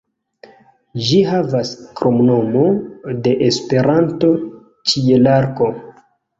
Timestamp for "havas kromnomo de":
1.31-3.37